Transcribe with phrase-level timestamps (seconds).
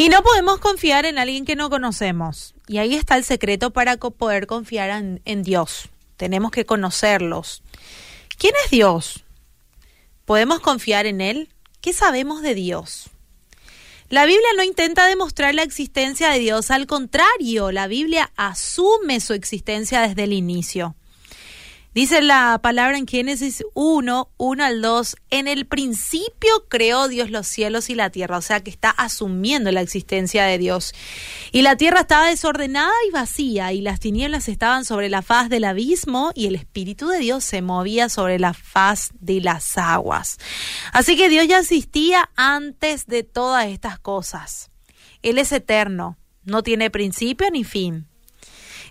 [0.00, 2.54] Y no podemos confiar en alguien que no conocemos.
[2.66, 4.88] Y ahí está el secreto para poder confiar
[5.26, 5.90] en, Dios.
[6.16, 7.62] Tenemos que conocerlos.
[8.38, 9.24] ¿Quién es Dios?
[10.24, 11.50] ¿Podemos confiar en Él?
[11.82, 13.10] ¿Qué sabemos de Dios?
[14.08, 19.34] La Biblia no intenta demostrar la existencia de Dios, al contrario, la Biblia asume su
[19.34, 20.96] existencia desde el inicio.
[21.92, 27.48] Dice la palabra en Génesis 1, 1 al 2, en el principio creó Dios los
[27.48, 30.94] cielos y la tierra, o sea que está asumiendo la existencia de Dios.
[31.50, 35.64] Y la tierra estaba desordenada y vacía, y las tinieblas estaban sobre la faz del
[35.64, 40.38] abismo, y el Espíritu de Dios se movía sobre la faz de las aguas.
[40.92, 44.70] Así que Dios ya existía antes de todas estas cosas.
[45.22, 48.09] Él es eterno, no tiene principio ni fin.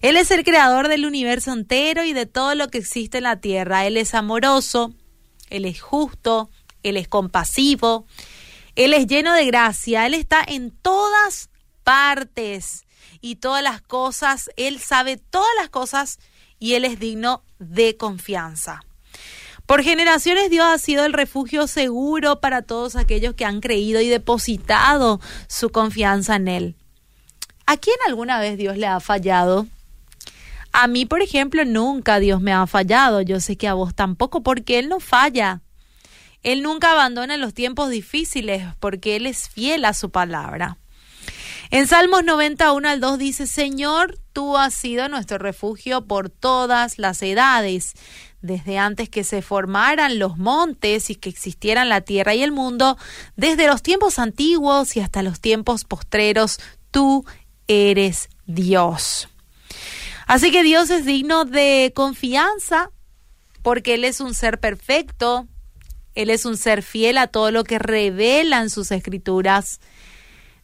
[0.02, 3.42] Él es el creador del universo entero y de todo lo que existe en la
[3.42, 3.86] tierra.
[3.86, 4.94] Él es amoroso,
[5.50, 6.50] Él es justo,
[6.84, 8.06] Él es compasivo,
[8.76, 11.50] Él es lleno de gracia, Él está en todas
[11.84, 12.86] partes
[13.20, 16.20] y todas las cosas, Él sabe todas las cosas
[16.60, 18.82] y Él es digno de confianza.
[19.66, 24.08] Por generaciones Dios ha sido el refugio seguro para todos aquellos que han creído y
[24.08, 26.76] depositado su confianza en Él.
[27.66, 29.68] ¿A quién alguna vez Dios le ha fallado?
[30.82, 33.20] A mí, por ejemplo, nunca Dios me ha fallado.
[33.20, 35.62] Yo sé que a vos tampoco, porque Él no falla.
[36.42, 40.78] Él nunca abandona los tiempos difíciles, porque Él es fiel a su palabra.
[41.70, 47.22] En Salmos 91 al 2 dice, Señor, tú has sido nuestro refugio por todas las
[47.24, 47.92] edades,
[48.42, 52.98] desde antes que se formaran los montes y que existieran la tierra y el mundo,
[53.36, 56.58] desde los tiempos antiguos y hasta los tiempos postreros,
[56.90, 57.26] tú
[57.68, 59.28] eres Dios.
[60.30, 62.92] Así que Dios es digno de confianza
[63.64, 65.48] porque Él es un ser perfecto,
[66.14, 69.80] Él es un ser fiel a todo lo que revela en sus escrituras.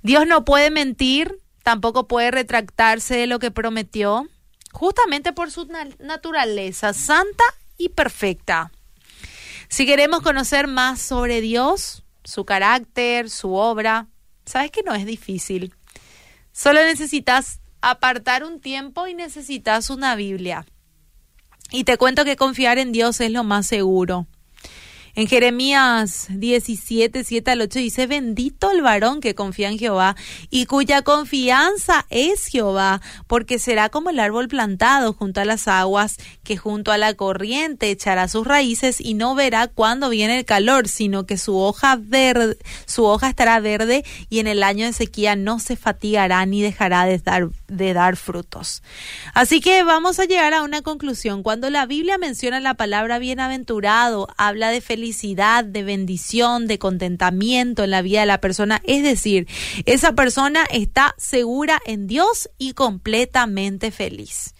[0.03, 4.27] Dios no puede mentir, tampoco puede retractarse de lo que prometió,
[4.71, 7.43] justamente por su naturaleza santa
[7.75, 8.71] y perfecta.
[9.67, 14.05] Si queremos conocer más sobre Dios, su carácter, su obra,
[14.45, 15.73] sabes que no es difícil.
[16.51, 20.65] Solo necesitas apartar un tiempo y necesitas una Biblia.
[21.71, 24.25] Y te cuento que confiar en Dios es lo más seguro.
[25.17, 30.17] En Jeremías 17, 7 al 8 dice, bendito el varón que confía en Jehová
[30.49, 36.17] y cuya confianza es Jehová, porque será como el árbol plantado junto a las aguas,
[36.43, 40.89] que junto a la corriente echará sus raíces y no verá cuándo viene el calor,
[40.89, 45.37] sino que su hoja verde, su hoja estará verde y en el año de sequía
[45.37, 48.83] no se fatigará ni dejará de dar, de dar frutos.
[49.33, 51.41] Así que vamos a llegar a una conclusión.
[51.41, 57.91] Cuando la Biblia menciona la palabra bienaventurado, habla de felicidad, de bendición, de contentamiento en
[57.91, 58.81] la vida de la persona.
[58.85, 59.47] Es decir,
[59.85, 64.55] esa persona está segura en Dios y completamente feliz.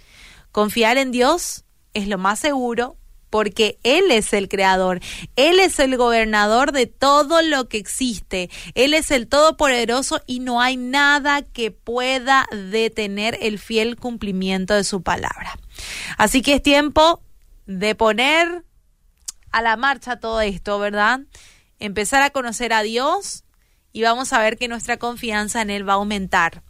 [0.52, 2.98] Confiar en Dios es lo más seguro
[3.30, 5.02] porque Él es el creador,
[5.36, 10.62] Él es el gobernador de todo lo que existe, Él es el todopoderoso y no
[10.62, 15.58] hay nada que pueda detener el fiel cumplimiento de su palabra.
[16.18, 17.22] Así que es tiempo
[17.66, 18.64] de poner
[19.56, 21.22] a la marcha todo esto, ¿verdad?
[21.80, 23.46] Empezar a conocer a Dios
[23.94, 26.62] y vamos a ver que nuestra confianza en Él va a aumentar.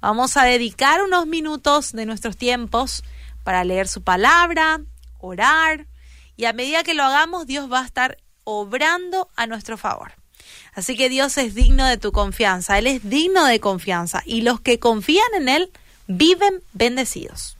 [0.00, 3.02] Vamos a dedicar unos minutos de nuestros tiempos
[3.42, 4.80] para leer su palabra,
[5.18, 5.88] orar
[6.36, 10.12] y a medida que lo hagamos Dios va a estar obrando a nuestro favor.
[10.74, 14.60] Así que Dios es digno de tu confianza, Él es digno de confianza y los
[14.60, 15.72] que confían en Él
[16.06, 17.57] viven bendecidos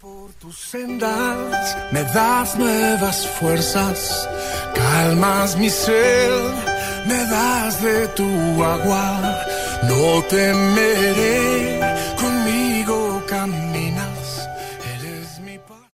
[0.00, 1.76] por tus sendas.
[1.92, 4.28] Me das nuevas fuerzas,
[4.74, 6.30] calmas mi ser,
[7.06, 9.20] me das de tu agua,
[9.82, 11.80] no temeré